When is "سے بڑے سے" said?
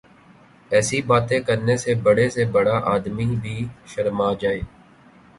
1.77-2.45